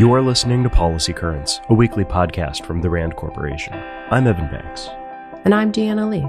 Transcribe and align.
You 0.00 0.14
are 0.14 0.22
listening 0.22 0.62
to 0.62 0.70
Policy 0.70 1.12
Currents, 1.12 1.60
a 1.68 1.74
weekly 1.74 2.06
podcast 2.06 2.64
from 2.64 2.80
the 2.80 2.88
RAND 2.88 3.16
Corporation. 3.16 3.74
I'm 4.10 4.26
Evan 4.26 4.46
Banks. 4.46 4.88
And 5.44 5.54
I'm 5.54 5.70
Deanna 5.70 6.08
Lee. 6.08 6.26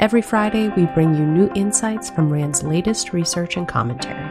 Every 0.00 0.20
Friday, 0.20 0.68
we 0.76 0.84
bring 0.84 1.14
you 1.14 1.24
new 1.24 1.50
insights 1.54 2.10
from 2.10 2.30
RAND's 2.30 2.62
latest 2.62 3.14
research 3.14 3.56
and 3.56 3.66
commentary. 3.66 4.22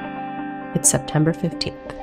It's 0.75 0.87
September 0.87 1.33
15th. 1.33 1.95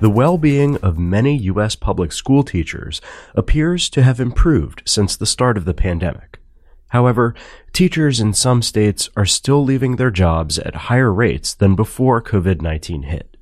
The 0.00 0.10
well 0.10 0.38
being 0.38 0.76
of 0.78 0.98
many 0.98 1.36
U.S. 1.36 1.76
public 1.76 2.10
school 2.10 2.42
teachers 2.42 3.00
appears 3.36 3.88
to 3.90 4.02
have 4.02 4.18
improved 4.18 4.82
since 4.86 5.16
the 5.16 5.24
start 5.24 5.56
of 5.56 5.66
the 5.66 5.74
pandemic. 5.74 6.40
However, 6.94 7.34
teachers 7.72 8.20
in 8.20 8.34
some 8.34 8.62
states 8.62 9.10
are 9.16 9.26
still 9.26 9.64
leaving 9.64 9.96
their 9.96 10.12
jobs 10.12 10.60
at 10.60 10.86
higher 10.86 11.12
rates 11.12 11.52
than 11.52 11.74
before 11.74 12.22
COVID 12.22 12.62
19 12.62 13.02
hit. 13.02 13.36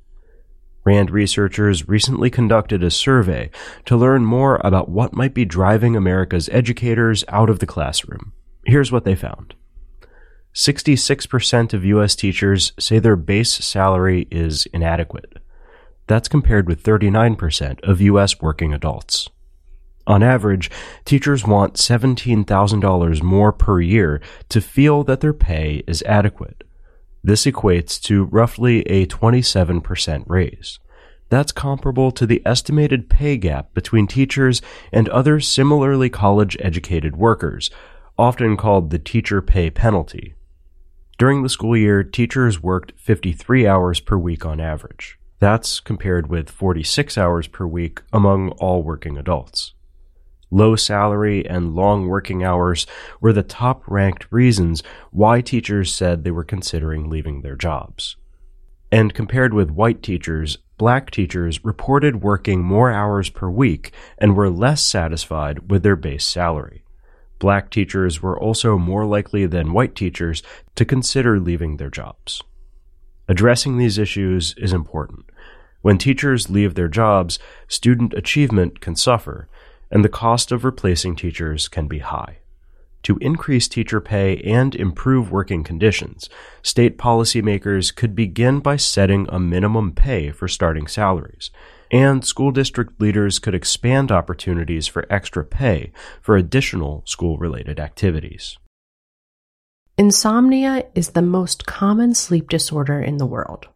RAND 0.83 1.11
researchers 1.11 1.87
recently 1.87 2.31
conducted 2.31 2.83
a 2.83 2.89
survey 2.89 3.51
to 3.85 3.95
learn 3.95 4.25
more 4.25 4.59
about 4.63 4.89
what 4.89 5.13
might 5.13 5.35
be 5.35 5.45
driving 5.45 5.95
America's 5.95 6.49
educators 6.49 7.23
out 7.27 7.47
of 7.47 7.59
the 7.59 7.67
classroom. 7.67 8.33
Here's 8.65 8.91
what 8.91 9.05
they 9.05 9.13
found 9.13 9.53
66% 10.55 11.73
of 11.75 11.85
U.S. 11.85 12.15
teachers 12.15 12.73
say 12.79 12.97
their 12.97 13.15
base 13.15 13.53
salary 13.53 14.27
is 14.31 14.65
inadequate. 14.73 15.37
That's 16.07 16.27
compared 16.27 16.67
with 16.67 16.81
39% 16.81 17.81
of 17.83 18.01
U.S. 18.01 18.41
working 18.41 18.73
adults. 18.73 19.29
On 20.05 20.21
average, 20.21 20.69
teachers 21.05 21.45
want 21.45 21.75
$17,000 21.75 23.21
more 23.21 23.53
per 23.53 23.79
year 23.79 24.21
to 24.49 24.59
feel 24.59 25.03
that 25.03 25.21
their 25.21 25.33
pay 25.33 25.83
is 25.87 26.03
adequate. 26.03 26.63
This 27.23 27.45
equates 27.45 28.01
to 28.03 28.25
roughly 28.25 28.81
a 28.81 29.05
27% 29.05 30.25
raise. 30.27 30.79
That's 31.29 31.53
comparable 31.53 32.11
to 32.11 32.25
the 32.25 32.41
estimated 32.45 33.09
pay 33.09 33.37
gap 33.37 33.73
between 33.73 34.07
teachers 34.07 34.61
and 34.91 35.07
other 35.09 35.39
similarly 35.39 36.09
college 36.09 36.57
educated 36.59 37.15
workers, 37.15 37.71
often 38.17 38.57
called 38.57 38.89
the 38.89 38.99
teacher 38.99 39.41
pay 39.41 39.69
penalty. 39.69 40.35
During 41.17 41.41
the 41.41 41.49
school 41.49 41.77
year, 41.77 42.03
teachers 42.03 42.61
worked 42.61 42.91
53 42.97 43.65
hours 43.65 43.99
per 44.01 44.17
week 44.17 44.45
on 44.45 44.59
average. 44.59 45.17
That's 45.39 45.79
compared 45.79 46.27
with 46.27 46.49
46 46.49 47.17
hours 47.17 47.47
per 47.47 47.65
week 47.65 48.01
among 48.11 48.49
all 48.51 48.83
working 48.83 49.17
adults. 49.17 49.72
Low 50.53 50.75
salary 50.75 51.43
and 51.49 51.73
long 51.73 52.05
working 52.07 52.43
hours 52.43 52.85
were 53.19 53.33
the 53.33 53.41
top 53.41 53.81
ranked 53.87 54.31
reasons 54.31 54.83
why 55.09 55.41
teachers 55.41 55.91
said 55.91 56.23
they 56.23 56.29
were 56.29 56.43
considering 56.43 57.09
leaving 57.09 57.41
their 57.41 57.55
jobs. 57.55 58.17
And 58.91 59.15
compared 59.15 59.55
with 59.55 59.71
white 59.71 60.03
teachers, 60.03 60.59
black 60.77 61.09
teachers 61.09 61.65
reported 61.65 62.21
working 62.21 62.63
more 62.63 62.91
hours 62.91 63.31
per 63.31 63.49
week 63.49 63.93
and 64.19 64.35
were 64.35 64.51
less 64.51 64.83
satisfied 64.83 65.71
with 65.71 65.81
their 65.81 65.95
base 65.95 66.23
salary. 66.23 66.83
Black 67.39 67.71
teachers 67.71 68.21
were 68.21 68.39
also 68.39 68.77
more 68.77 69.07
likely 69.07 69.47
than 69.47 69.73
white 69.73 69.95
teachers 69.95 70.43
to 70.75 70.85
consider 70.85 71.39
leaving 71.39 71.77
their 71.77 71.89
jobs. 71.89 72.43
Addressing 73.27 73.79
these 73.79 73.97
issues 73.97 74.53
is 74.57 74.71
important. 74.71 75.25
When 75.81 75.97
teachers 75.97 76.51
leave 76.51 76.75
their 76.75 76.89
jobs, 76.89 77.39
student 77.67 78.13
achievement 78.13 78.81
can 78.81 78.95
suffer, 78.95 79.49
and 79.93 80.03
the 80.03 80.09
cost 80.09 80.51
of 80.51 80.65
replacing 80.65 81.15
teachers 81.15 81.67
can 81.67 81.87
be 81.87 81.99
high. 81.99 82.39
To 83.03 83.17
increase 83.17 83.67
teacher 83.67 84.01
pay 84.01 84.37
and 84.37 84.73
improve 84.73 85.31
working 85.31 85.63
conditions, 85.63 86.29
state 86.63 86.97
policymakers 86.97 87.95
could 87.95 88.15
begin 88.15 88.59
by 88.59 88.77
setting 88.77 89.27
a 89.29 89.39
minimum 89.39 89.91
pay 89.91 90.31
for 90.31 90.47
starting 90.47 90.87
salaries, 90.87 91.51
and 91.91 92.25
school 92.25 92.49
district 92.49 92.99
leaders 92.99 93.37
could 93.37 93.53
expand 93.53 94.11
opportunities 94.11 94.87
for 94.87 95.05
extra 95.11 95.45
pay 95.45 95.91
for 96.21 96.35
additional 96.35 97.03
school 97.05 97.37
related 97.37 97.79
activities. 97.79 98.57
Insomnia 99.95 100.85
is 100.95 101.09
the 101.09 101.21
most 101.21 101.67
common 101.67 102.15
sleep 102.15 102.49
disorder 102.49 102.99
in 102.99 103.17
the 103.17 103.27
world. 103.27 103.67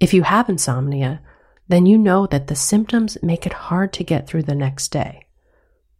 If 0.00 0.12
you 0.12 0.24
have 0.24 0.48
insomnia, 0.48 1.22
then 1.70 1.86
you 1.86 1.96
know 1.96 2.26
that 2.26 2.48
the 2.48 2.56
symptoms 2.56 3.16
make 3.22 3.46
it 3.46 3.52
hard 3.52 3.92
to 3.92 4.02
get 4.02 4.26
through 4.26 4.42
the 4.42 4.56
next 4.56 4.88
day. 4.88 5.24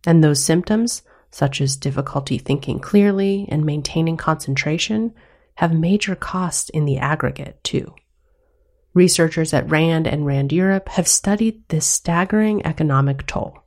And 0.04 0.22
those 0.22 0.42
symptoms, 0.42 1.03
such 1.31 1.60
as 1.60 1.76
difficulty 1.76 2.38
thinking 2.38 2.81
clearly 2.81 3.47
and 3.48 3.64
maintaining 3.64 4.16
concentration, 4.16 5.14
have 5.54 5.72
major 5.72 6.16
costs 6.16 6.70
in 6.70 6.86
the 6.86 6.98
aggregate, 6.98 7.62
too. 7.62 7.94
Researchers 8.94 9.54
at 9.54 9.70
RAND 9.70 10.09
and 10.09 10.26
RAND 10.26 10.53
Europe 10.53 10.88
have 10.88 11.06
studied 11.06 11.62
this 11.69 11.86
staggering 11.86 12.66
economic 12.66 13.25
toll. 13.26 13.60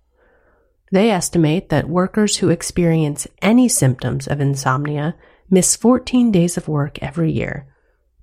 They 0.92 1.10
estimate 1.10 1.70
that 1.70 1.88
workers 1.88 2.38
who 2.38 2.50
experience 2.50 3.28
any 3.42 3.70
symptoms 3.70 4.28
of 4.28 4.42
insomnia 4.42 5.16
miss 5.50 5.78
14 5.78 6.34
days 6.34 6.58
of 6.58 6.68
work 6.68 7.02
every 7.02 7.32
year 7.32 7.66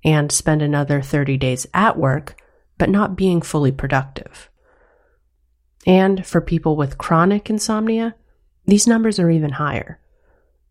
and 0.05 0.31
spend 0.31 0.61
another 0.61 1.01
30 1.01 1.37
days 1.37 1.65
at 1.73 1.97
work 1.97 2.35
but 2.81 2.89
not 2.89 3.15
being 3.15 3.43
fully 3.43 3.71
productive. 3.71 4.49
And 5.85 6.25
for 6.25 6.41
people 6.41 6.75
with 6.75 6.97
chronic 6.97 7.47
insomnia, 7.47 8.15
these 8.65 8.87
numbers 8.87 9.19
are 9.19 9.29
even 9.29 9.51
higher. 9.51 9.99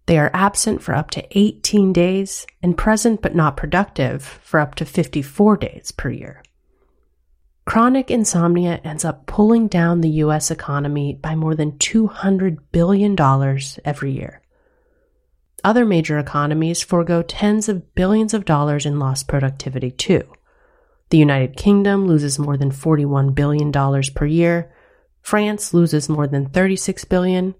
They 0.06 0.18
are 0.18 0.32
absent 0.34 0.82
for 0.82 0.92
up 0.92 1.12
to 1.12 1.38
18 1.38 1.92
days 1.92 2.48
and 2.64 2.76
present 2.76 3.22
but 3.22 3.36
not 3.36 3.56
productive 3.56 4.24
for 4.24 4.58
up 4.58 4.74
to 4.74 4.84
54 4.84 5.58
days 5.58 5.92
per 5.92 6.10
year. 6.10 6.42
Chronic 7.64 8.10
insomnia 8.10 8.80
ends 8.82 9.04
up 9.04 9.26
pulling 9.26 9.68
down 9.68 10.00
the 10.00 10.18
US 10.24 10.50
economy 10.50 11.14
by 11.14 11.36
more 11.36 11.54
than 11.54 11.78
$200 11.78 12.58
billion 12.72 13.16
every 13.84 14.10
year. 14.10 14.42
Other 15.62 15.86
major 15.86 16.18
economies 16.18 16.82
forego 16.82 17.22
tens 17.22 17.68
of 17.68 17.94
billions 17.94 18.34
of 18.34 18.44
dollars 18.44 18.84
in 18.84 18.98
lost 18.98 19.28
productivity 19.28 19.92
too. 19.92 20.24
The 21.10 21.18
United 21.18 21.56
Kingdom 21.56 22.06
loses 22.06 22.38
more 22.38 22.56
than 22.56 22.70
$41 22.70 23.34
billion 23.34 23.72
per 24.14 24.26
year. 24.26 24.72
France 25.22 25.74
loses 25.74 26.08
more 26.08 26.26
than 26.26 26.48
36 26.48 27.04
billion. 27.04 27.54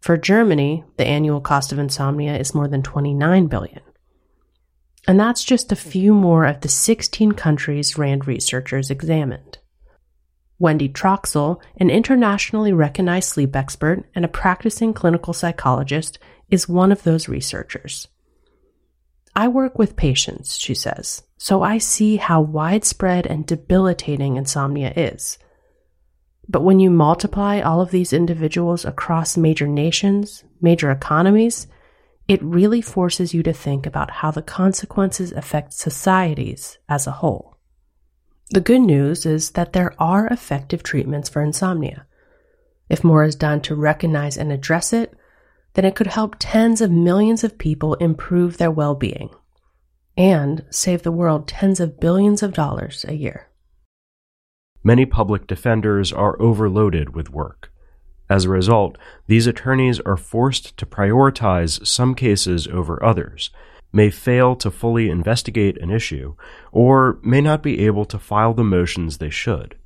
For 0.00 0.16
Germany, 0.16 0.84
the 0.96 1.06
annual 1.06 1.40
cost 1.40 1.72
of 1.72 1.78
insomnia 1.78 2.36
is 2.36 2.54
more 2.54 2.68
than 2.68 2.82
29 2.82 3.46
billion. 3.46 3.80
And 5.06 5.20
that's 5.20 5.44
just 5.44 5.70
a 5.70 5.76
few 5.76 6.12
more 6.12 6.46
of 6.46 6.60
the 6.60 6.68
16 6.68 7.32
countries 7.32 7.96
RAND 7.96 8.26
researchers 8.26 8.90
examined. 8.90 9.58
Wendy 10.58 10.88
Troxel, 10.88 11.60
an 11.76 11.90
internationally 11.90 12.72
recognized 12.72 13.28
sleep 13.28 13.54
expert 13.54 14.04
and 14.14 14.24
a 14.24 14.28
practicing 14.28 14.92
clinical 14.92 15.32
psychologist, 15.32 16.18
is 16.50 16.68
one 16.68 16.90
of 16.90 17.04
those 17.04 17.28
researchers. 17.28 18.08
I 19.36 19.48
work 19.48 19.78
with 19.78 19.96
patients, 19.96 20.56
she 20.56 20.74
says, 20.74 21.22
so 21.36 21.62
I 21.62 21.76
see 21.76 22.16
how 22.16 22.40
widespread 22.40 23.26
and 23.26 23.46
debilitating 23.46 24.36
insomnia 24.36 24.94
is. 24.96 25.38
But 26.48 26.62
when 26.62 26.80
you 26.80 26.88
multiply 26.88 27.60
all 27.60 27.82
of 27.82 27.90
these 27.90 28.14
individuals 28.14 28.86
across 28.86 29.36
major 29.36 29.66
nations, 29.66 30.42
major 30.62 30.90
economies, 30.90 31.66
it 32.26 32.42
really 32.42 32.80
forces 32.80 33.34
you 33.34 33.42
to 33.42 33.52
think 33.52 33.84
about 33.84 34.10
how 34.10 34.30
the 34.30 34.40
consequences 34.42 35.32
affect 35.32 35.74
societies 35.74 36.78
as 36.88 37.06
a 37.06 37.12
whole. 37.12 37.58
The 38.50 38.62
good 38.62 38.80
news 38.80 39.26
is 39.26 39.50
that 39.50 39.74
there 39.74 39.92
are 39.98 40.28
effective 40.28 40.82
treatments 40.82 41.28
for 41.28 41.42
insomnia. 41.42 42.06
If 42.88 43.04
more 43.04 43.24
is 43.24 43.36
done 43.36 43.60
to 43.62 43.74
recognize 43.74 44.38
and 44.38 44.50
address 44.50 44.94
it, 44.94 45.12
then 45.76 45.84
it 45.84 45.94
could 45.94 46.06
help 46.06 46.36
tens 46.38 46.80
of 46.80 46.90
millions 46.90 47.44
of 47.44 47.58
people 47.58 47.94
improve 47.94 48.56
their 48.56 48.70
well 48.70 48.94
being 48.94 49.28
and 50.16 50.64
save 50.70 51.02
the 51.02 51.12
world 51.12 51.46
tens 51.46 51.78
of 51.78 52.00
billions 52.00 52.42
of 52.42 52.54
dollars 52.54 53.04
a 53.06 53.14
year. 53.14 53.48
Many 54.82 55.04
public 55.04 55.46
defenders 55.46 56.14
are 56.14 56.40
overloaded 56.40 57.14
with 57.14 57.28
work. 57.28 57.70
As 58.30 58.46
a 58.46 58.50
result, 58.50 58.96
these 59.26 59.46
attorneys 59.46 60.00
are 60.00 60.16
forced 60.16 60.78
to 60.78 60.86
prioritize 60.86 61.86
some 61.86 62.14
cases 62.14 62.66
over 62.66 63.04
others, 63.04 63.50
may 63.92 64.08
fail 64.08 64.56
to 64.56 64.70
fully 64.70 65.10
investigate 65.10 65.76
an 65.82 65.90
issue, 65.90 66.36
or 66.72 67.18
may 67.22 67.42
not 67.42 67.62
be 67.62 67.84
able 67.84 68.06
to 68.06 68.18
file 68.18 68.54
the 68.54 68.64
motions 68.64 69.18
they 69.18 69.30
should. 69.30 69.76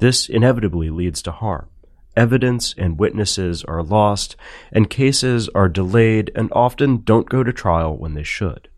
This 0.00 0.28
inevitably 0.28 0.90
leads 0.90 1.22
to 1.22 1.32
harm 1.32 1.70
evidence 2.16 2.74
and 2.76 2.98
witnesses 2.98 3.64
are 3.64 3.82
lost, 3.82 4.36
and 4.72 4.90
cases 4.90 5.48
are 5.54 5.68
delayed 5.68 6.30
and 6.34 6.50
often 6.52 7.02
don't 7.02 7.28
go 7.28 7.42
to 7.42 7.52
trial 7.52 7.96
when 7.96 8.14
they 8.14 8.22
should. 8.22 8.68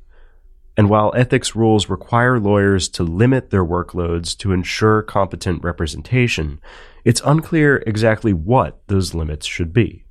And 0.77 0.89
while 0.89 1.13
ethics 1.15 1.55
rules 1.55 1.89
require 1.89 2.39
lawyers 2.41 2.89
to 2.91 3.03
limit 3.03 3.51
their 3.51 3.65
workloads 3.65 4.37
to 4.39 4.53
ensure 4.53 5.03
competent 5.03 5.63
representation, 5.63 6.61
it's 7.05 7.21
unclear 7.25 7.83
exactly 7.87 8.33
what 8.33 8.83
those 8.87 9.15
limits 9.15 9.47
should 9.47 9.73
be. 9.73 10.05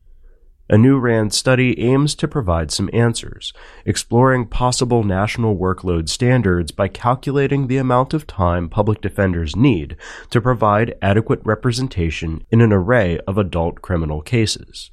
A 0.72 0.78
new 0.78 1.00
RAND 1.00 1.34
study 1.34 1.78
aims 1.82 2.16
to 2.16 2.30
provide 2.30 2.72
some 2.72 2.90
answers, 2.94 3.52
exploring 3.86 4.48
possible 4.48 5.04
national 5.04 5.58
workload 5.58 6.08
standards 6.08 6.72
by 6.72 6.88
calculating 6.88 7.68
the 7.68 7.76
amount 7.76 8.14
of 8.14 8.26
time 8.26 8.70
public 8.70 9.02
defenders 9.02 9.54
need 9.54 9.98
to 10.30 10.40
provide 10.40 10.96
adequate 11.02 11.42
representation 11.44 12.46
in 12.52 12.62
an 12.62 12.72
array 12.72 13.20
of 13.28 13.38
adult 13.38 13.82
criminal 13.82 14.22
cases. 14.22 14.90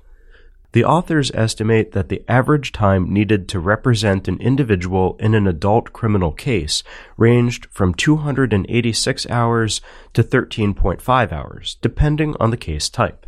The 0.73 0.85
authors 0.85 1.31
estimate 1.33 1.93
that 1.93 2.09
the 2.09 2.25
average 2.27 2.73
time 2.73 3.13
needed 3.13 3.47
to 3.51 3.61
represent 3.61 4.27
an 4.27 4.41
individual 4.41 5.17
in 5.21 5.33
an 5.33 5.47
adult 5.47 5.93
criminal 5.93 6.33
case 6.33 6.83
ranged 7.17 7.69
from 7.71 7.95
286 7.95 9.31
hours 9.31 9.81
to 10.13 10.25
13.5 10.25 11.31
hours, 11.31 11.77
depending 11.81 12.35
on 12.41 12.51
the 12.51 12.57
case 12.57 12.89
type. 12.89 13.28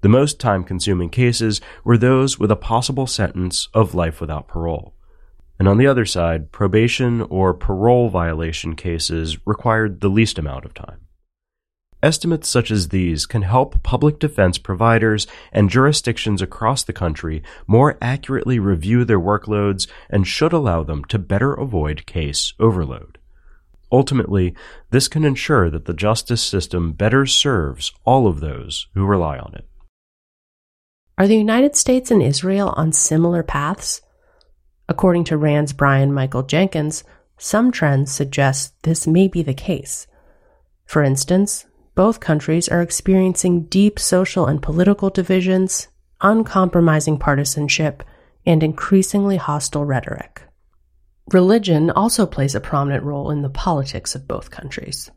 The 0.00 0.08
most 0.08 0.38
time 0.38 0.62
consuming 0.62 1.10
cases 1.10 1.60
were 1.82 1.98
those 1.98 2.38
with 2.38 2.52
a 2.52 2.56
possible 2.56 3.08
sentence 3.08 3.68
of 3.74 3.94
life 3.94 4.20
without 4.20 4.46
parole. 4.46 4.94
And 5.58 5.66
on 5.66 5.78
the 5.78 5.88
other 5.88 6.04
side, 6.04 6.52
probation 6.52 7.22
or 7.22 7.52
parole 7.52 8.08
violation 8.08 8.76
cases 8.76 9.44
required 9.44 10.00
the 10.00 10.08
least 10.08 10.38
amount 10.38 10.64
of 10.64 10.72
time. 10.72 11.00
Estimates 12.00 12.48
such 12.48 12.70
as 12.70 12.88
these 12.90 13.26
can 13.26 13.42
help 13.42 13.82
public 13.82 14.20
defense 14.20 14.56
providers 14.56 15.26
and 15.50 15.68
jurisdictions 15.68 16.40
across 16.40 16.84
the 16.84 16.92
country 16.92 17.42
more 17.66 17.98
accurately 18.00 18.60
review 18.60 19.04
their 19.04 19.18
workloads 19.18 19.88
and 20.08 20.28
should 20.28 20.52
allow 20.52 20.84
them 20.84 21.04
to 21.06 21.18
better 21.18 21.54
avoid 21.54 22.06
case 22.06 22.52
overload. 22.60 23.18
Ultimately, 23.90 24.54
this 24.90 25.08
can 25.08 25.24
ensure 25.24 25.70
that 25.70 25.86
the 25.86 25.94
justice 25.94 26.42
system 26.42 26.92
better 26.92 27.26
serves 27.26 27.92
all 28.04 28.28
of 28.28 28.38
those 28.38 28.86
who 28.94 29.04
rely 29.04 29.38
on 29.38 29.54
it. 29.56 29.66
Are 31.18 31.26
the 31.26 31.36
United 31.36 31.74
States 31.74 32.12
and 32.12 32.22
Israel 32.22 32.72
on 32.76 32.92
similar 32.92 33.42
paths? 33.42 34.02
According 34.88 35.24
to 35.24 35.36
RAND's 35.36 35.72
Brian 35.72 36.12
Michael 36.12 36.44
Jenkins, 36.44 37.02
some 37.36 37.72
trends 37.72 38.12
suggest 38.12 38.80
this 38.84 39.04
may 39.04 39.26
be 39.26 39.42
the 39.42 39.52
case. 39.52 40.06
For 40.86 41.02
instance, 41.02 41.66
both 41.96 42.20
countries 42.20 42.68
are 42.68 42.82
experiencing 42.82 43.64
deep 43.64 43.98
social 43.98 44.46
and 44.46 44.62
political 44.62 45.10
divisions, 45.10 45.88
uncompromising 46.20 47.18
partisanship, 47.18 48.04
and 48.46 48.62
increasingly 48.62 49.38
hostile 49.38 49.84
rhetoric. 49.84 50.42
Religion 51.32 51.90
also 51.90 52.26
plays 52.26 52.54
a 52.54 52.60
prominent 52.60 53.02
role 53.02 53.32
in 53.32 53.42
the 53.42 53.50
politics 53.50 54.14
of 54.14 54.28
both 54.28 54.52
countries. 54.52 55.10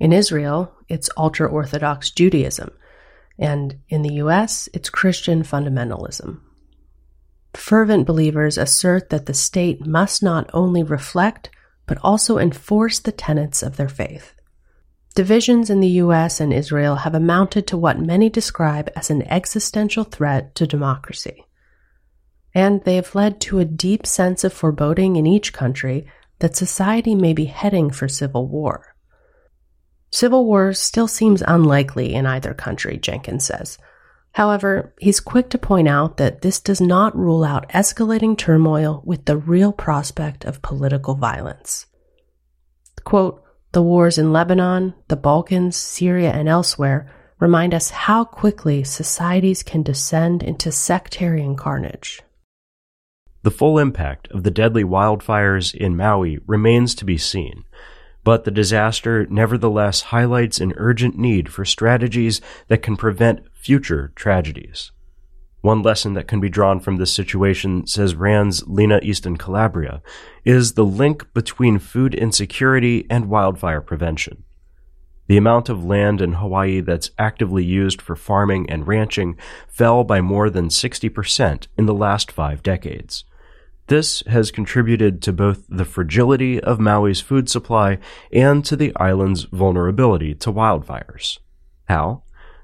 In 0.00 0.10
Israel, 0.10 0.72
it's 0.88 1.10
ultra 1.18 1.46
Orthodox 1.46 2.10
Judaism, 2.10 2.70
and 3.38 3.80
in 3.88 4.02
the 4.02 4.14
US, 4.14 4.68
it's 4.72 4.90
Christian 4.90 5.42
fundamentalism. 5.42 6.40
Fervent 7.54 8.06
believers 8.06 8.58
assert 8.58 9.10
that 9.10 9.26
the 9.26 9.34
state 9.34 9.86
must 9.86 10.22
not 10.22 10.50
only 10.52 10.82
reflect, 10.82 11.50
but 11.86 11.98
also 12.02 12.38
enforce 12.38 12.98
the 12.98 13.12
tenets 13.12 13.62
of 13.62 13.76
their 13.76 13.88
faith. 13.88 14.34
Divisions 15.14 15.70
in 15.70 15.78
the 15.78 16.00
US 16.02 16.40
and 16.40 16.52
Israel 16.52 16.96
have 16.96 17.14
amounted 17.14 17.66
to 17.68 17.76
what 17.76 18.00
many 18.00 18.28
describe 18.28 18.90
as 18.96 19.10
an 19.10 19.22
existential 19.22 20.02
threat 20.02 20.54
to 20.56 20.66
democracy. 20.66 21.44
And 22.52 22.82
they 22.84 22.96
have 22.96 23.14
led 23.14 23.40
to 23.42 23.58
a 23.58 23.64
deep 23.64 24.06
sense 24.06 24.42
of 24.42 24.52
foreboding 24.52 25.16
in 25.16 25.26
each 25.26 25.52
country 25.52 26.06
that 26.40 26.56
society 26.56 27.14
may 27.14 27.32
be 27.32 27.44
heading 27.44 27.90
for 27.90 28.08
civil 28.08 28.48
war. 28.48 28.93
Civil 30.14 30.44
war 30.44 30.72
still 30.72 31.08
seems 31.08 31.42
unlikely 31.42 32.14
in 32.14 32.24
either 32.24 32.54
country, 32.54 32.98
Jenkins 32.98 33.46
says. 33.46 33.78
However, 34.30 34.94
he's 35.00 35.18
quick 35.18 35.50
to 35.50 35.58
point 35.58 35.88
out 35.88 36.18
that 36.18 36.40
this 36.40 36.60
does 36.60 36.80
not 36.80 37.16
rule 37.16 37.42
out 37.42 37.68
escalating 37.70 38.38
turmoil 38.38 39.02
with 39.04 39.24
the 39.24 39.36
real 39.36 39.72
prospect 39.72 40.44
of 40.44 40.62
political 40.62 41.16
violence. 41.16 41.86
Quote, 43.02 43.42
the 43.72 43.82
wars 43.82 44.16
in 44.16 44.32
Lebanon, 44.32 44.94
the 45.08 45.16
Balkans, 45.16 45.76
Syria, 45.76 46.30
and 46.30 46.48
elsewhere 46.48 47.12
remind 47.40 47.74
us 47.74 47.90
how 47.90 48.24
quickly 48.24 48.84
societies 48.84 49.64
can 49.64 49.82
descend 49.82 50.44
into 50.44 50.70
sectarian 50.70 51.56
carnage. 51.56 52.22
The 53.42 53.50
full 53.50 53.80
impact 53.80 54.28
of 54.28 54.44
the 54.44 54.52
deadly 54.52 54.84
wildfires 54.84 55.74
in 55.74 55.96
Maui 55.96 56.38
remains 56.46 56.94
to 56.94 57.04
be 57.04 57.18
seen, 57.18 57.64
but 58.24 58.44
the 58.44 58.50
disaster 58.50 59.26
nevertheless 59.26 60.00
highlights 60.02 60.58
an 60.58 60.72
urgent 60.76 61.16
need 61.16 61.52
for 61.52 61.64
strategies 61.64 62.40
that 62.68 62.82
can 62.82 62.96
prevent 62.96 63.46
future 63.52 64.12
tragedies. 64.16 64.90
One 65.60 65.82
lesson 65.82 66.12
that 66.14 66.28
can 66.28 66.40
be 66.40 66.50
drawn 66.50 66.80
from 66.80 66.96
this 66.96 67.12
situation, 67.12 67.86
says 67.86 68.14
RAND's 68.14 68.66
Lena 68.66 69.00
Easton 69.02 69.38
Calabria, 69.38 70.02
is 70.44 70.72
the 70.72 70.84
link 70.84 71.32
between 71.32 71.78
food 71.78 72.14
insecurity 72.14 73.06
and 73.08 73.30
wildfire 73.30 73.80
prevention. 73.80 74.44
The 75.26 75.38
amount 75.38 75.70
of 75.70 75.82
land 75.82 76.20
in 76.20 76.34
Hawaii 76.34 76.80
that's 76.80 77.12
actively 77.18 77.64
used 77.64 78.02
for 78.02 78.14
farming 78.14 78.68
and 78.68 78.86
ranching 78.86 79.38
fell 79.66 80.04
by 80.04 80.20
more 80.20 80.50
than 80.50 80.68
60% 80.68 81.66
in 81.78 81.86
the 81.86 81.94
last 81.94 82.30
five 82.30 82.62
decades. 82.62 83.24
This 83.86 84.22
has 84.26 84.50
contributed 84.50 85.20
to 85.22 85.32
both 85.32 85.66
the 85.68 85.84
fragility 85.84 86.58
of 86.58 86.78
Maui's 86.78 87.20
food 87.20 87.50
supply 87.50 87.98
and 88.32 88.64
to 88.64 88.76
the 88.76 88.94
island's 88.96 89.44
vulnerability 89.44 90.34
to 90.36 90.52
wildfires. 90.52 91.38
How? 91.86 92.22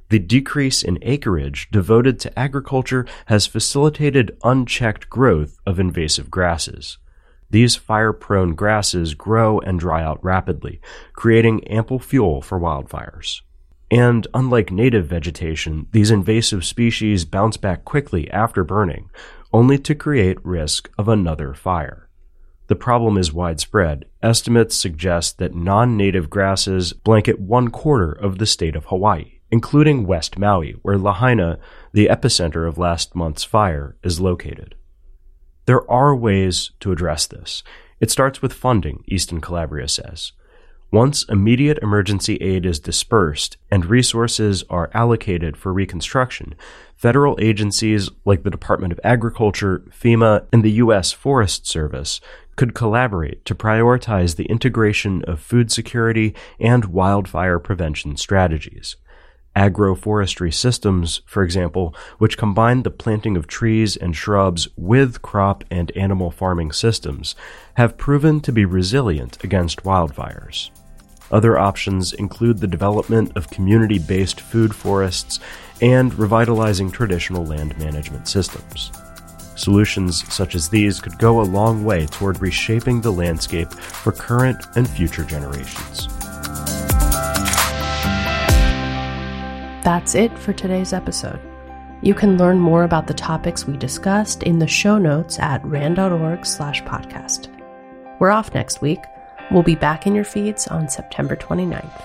The 0.09 0.19
decrease 0.19 0.83
in 0.83 0.99
acreage 1.03 1.69
devoted 1.71 2.19
to 2.21 2.39
agriculture 2.39 3.07
has 3.27 3.47
facilitated 3.47 4.37
unchecked 4.43 5.11
growth 5.11 5.59
of 5.67 5.79
invasive 5.79 6.31
grasses. 6.31 6.99
These 7.51 7.77
fire 7.77 8.13
prone 8.13 8.55
grasses 8.55 9.15
grow 9.15 9.59
and 9.61 9.79
dry 9.79 10.03
out 10.03 10.25
rapidly, 10.25 10.81
creating 11.13 11.67
ample 11.69 11.99
fuel 11.99 12.41
for 12.41 12.59
wildfires. 12.59 13.43
And 13.91 14.27
unlike 14.33 14.71
native 14.71 15.07
vegetation, 15.07 15.89
these 15.91 16.13
invasive 16.13 16.65
species 16.65 17.25
bounce 17.25 17.57
back 17.57 17.85
quickly 17.85 18.31
after 18.31 18.63
burning, 18.63 19.11
only 19.53 19.79
to 19.79 19.95
create 19.95 20.45
risk 20.45 20.91
of 20.97 21.09
another 21.09 21.55
fire. 21.55 22.09
The 22.69 22.77
problem 22.77 23.19
is 23.19 23.33
widespread. 23.33 24.05
Estimates 24.23 24.77
suggest 24.77 25.39
that 25.39 25.55
non 25.55 25.97
native 25.97 26.31
grasses 26.31 26.93
blanket 26.93 27.41
one 27.41 27.69
quarter 27.69 28.13
of 28.13 28.39
the 28.39 28.47
state 28.47 28.77
of 28.77 28.87
Hawaii, 28.87 29.41
including 29.51 30.07
West 30.07 30.39
Maui, 30.39 30.77
where 30.83 30.97
Lahaina, 30.97 31.59
the 31.93 32.07
epicenter 32.07 32.69
of 32.69 32.79
last 32.79 33.17
month's 33.17 33.43
fire, 33.43 33.97
is 34.05 34.21
located. 34.21 34.77
There 35.67 35.91
are 35.91 36.15
ways 36.15 36.71
to 36.81 36.93
address 36.93 37.27
this. 37.27 37.65
It 37.99 38.11
starts 38.11 38.41
with 38.41 38.53
funding, 38.53 39.03
Easton 39.09 39.41
Calabria 39.41 39.89
says. 39.89 40.33
Once 40.93 41.23
immediate 41.29 41.79
emergency 41.83 42.35
aid 42.37 42.67
is 42.67 42.81
dispersed 42.81 43.57
and 43.71 43.87
resources 43.87 44.65
are 44.69 44.91
allocated 44.93 45.57
for 45.57 45.73
reconstruction, 45.73 46.53
federal 46.97 47.39
agencies 47.41 48.11
like 48.25 48.43
the 48.43 48.51
Department 48.51 48.93
of 48.93 48.99
Agriculture, 49.05 49.85
FEMA, 49.91 50.45
and 50.53 50.65
the 50.65 50.73
U.S. 50.73 51.13
Forest 51.13 51.65
Service 51.65 52.21
could 52.57 52.75
collaborate 52.75 53.45
to 53.45 53.55
prioritize 53.55 54.35
the 54.35 54.47
integration 54.47 55.25
of 55.27 55.41
food 55.41 55.71
security 55.71 56.35
and 56.59 56.87
wildfire 56.87 57.61
prevention 57.61 58.17
strategies. 58.17 58.97
Agroforestry 59.57 60.55
systems, 60.55 61.23
for 61.27 61.43
example, 61.43 61.95
which 62.19 62.39
combine 62.39 62.83
the 62.83 62.91
planting 62.91 63.37
of 63.37 63.47
trees 63.47 63.97
and 63.97 64.15
shrubs 64.15 64.69
with 64.77 65.23
crop 65.23 65.65
and 65.71 65.91
animal 65.97 66.31
farming 66.31 66.73
systems, 66.73 67.35
have 67.75 67.99
proven 67.99 68.41
to 68.41 68.53
be 68.53 68.65
resilient 68.65 69.43
against 69.43 69.83
wildfires. 69.83 70.71
Other 71.31 71.59
options 71.59 72.13
include 72.13 72.59
the 72.59 72.67
development 72.67 73.37
of 73.37 73.51
community 73.51 73.99
based 73.99 74.41
food 74.41 74.75
forests 74.75 75.41
and 75.81 76.17
revitalizing 76.19 76.91
traditional 76.91 77.45
land 77.45 77.77
management 77.79 78.29
systems. 78.29 78.93
Solutions 79.57 80.33
such 80.33 80.55
as 80.55 80.69
these 80.69 81.01
could 81.01 81.19
go 81.19 81.41
a 81.41 81.43
long 81.43 81.85
way 81.85 82.07
toward 82.07 82.41
reshaping 82.41 83.01
the 83.01 83.13
landscape 83.13 83.71
for 83.71 84.13
current 84.13 84.65
and 84.77 84.89
future 84.89 85.25
generations. 85.25 86.20
That's 89.83 90.15
it 90.15 90.39
for 90.39 90.53
today's 90.53 90.93
episode. 90.93 91.41
You 92.03 92.15
can 92.15 92.39
learn 92.39 92.59
more 92.59 92.85
about 92.85 93.07
the 93.07 93.15
topics 93.15 93.67
we 93.67 93.77
discussed 93.77 94.43
in 94.43 94.59
the 94.59 94.67
show 94.67 94.99
notes 94.99 95.39
at 95.39 95.65
rand.org 95.65 96.47
slash 96.47 96.83
podcast. 96.83 97.49
We're 98.19 98.31
off 98.31 98.55
next 98.55 98.81
week, 98.83 99.01
We'll 99.51 99.65
be 99.65 99.75
back 99.75 100.07
in 100.07 100.15
your 100.15 100.25
feeds 100.25 100.69
on 100.69 100.89
September 100.89 101.35
29th. 101.35 102.05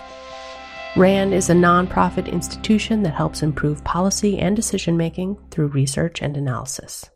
RAND 0.96 1.34
is 1.34 1.50
a 1.50 1.53
nonprofit 1.53 2.32
institution 2.32 3.03
that 3.03 3.13
helps 3.13 3.44
improve 3.44 3.84
policy 3.84 4.39
and 4.39 4.55
decision 4.55 4.98
making 4.98 5.38
through 5.51 5.67
research 5.67 6.24
and 6.24 6.36
analysis. 6.36 7.12